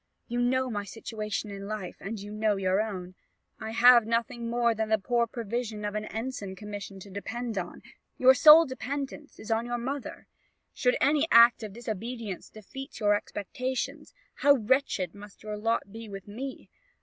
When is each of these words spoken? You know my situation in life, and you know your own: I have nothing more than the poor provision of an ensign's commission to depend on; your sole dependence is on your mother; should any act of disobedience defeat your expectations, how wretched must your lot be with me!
You 0.27 0.41
know 0.41 0.71
my 0.71 0.83
situation 0.83 1.51
in 1.51 1.67
life, 1.67 1.97
and 1.99 2.19
you 2.19 2.31
know 2.31 2.55
your 2.55 2.81
own: 2.81 3.13
I 3.59 3.69
have 3.69 4.07
nothing 4.07 4.49
more 4.49 4.73
than 4.73 4.89
the 4.89 4.97
poor 4.97 5.27
provision 5.27 5.85
of 5.85 5.93
an 5.93 6.05
ensign's 6.05 6.57
commission 6.57 6.99
to 7.01 7.11
depend 7.11 7.55
on; 7.55 7.83
your 8.17 8.33
sole 8.33 8.65
dependence 8.65 9.37
is 9.39 9.51
on 9.51 9.67
your 9.67 9.77
mother; 9.77 10.25
should 10.73 10.97
any 10.99 11.27
act 11.29 11.61
of 11.61 11.73
disobedience 11.73 12.49
defeat 12.49 12.99
your 12.99 13.13
expectations, 13.13 14.15
how 14.37 14.53
wretched 14.55 15.13
must 15.13 15.43
your 15.43 15.55
lot 15.55 15.91
be 15.91 16.09
with 16.09 16.27
me! 16.27 16.71